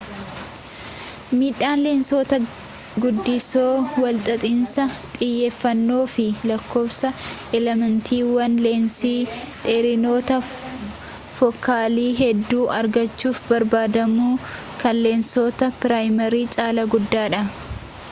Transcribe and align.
miidhaan 1.39 1.81
leensota 1.87 2.37
guddisoo 3.03 3.73
walxaxiinsa 4.03 4.85
xiyyeefannoo 5.19 6.05
fi 6.13 6.25
lakkoofsi 6.51 7.11
elementiiwwan 7.59 8.55
leensii 8.67 9.19
dheerinoota 9.67 10.39
fookaalii 10.47 12.09
hedduu 12.21 12.63
argachuuf 12.79 13.43
barbaadamuu 13.51 14.33
kan 14.83 15.03
leensoota 15.05 15.71
piraayimii 15.83 16.43
caalaa 16.57 16.87
guddaadha 16.95 17.45